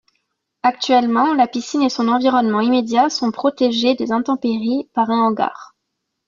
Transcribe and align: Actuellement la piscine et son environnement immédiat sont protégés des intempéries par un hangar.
Actuellement 0.63 1.35
la 1.35 1.45
piscine 1.45 1.83
et 1.83 1.89
son 1.89 2.07
environnement 2.07 2.59
immédiat 2.61 3.11
sont 3.11 3.29
protégés 3.31 3.93
des 3.93 4.11
intempéries 4.11 4.89
par 4.95 5.11
un 5.11 5.19
hangar. 5.19 5.75